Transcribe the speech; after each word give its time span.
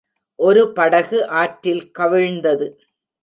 ஒரு 0.39 0.73
படகு 0.73 1.27
ஆற்றில் 1.33 1.83
கவிழ்ந்தது. 1.91 2.67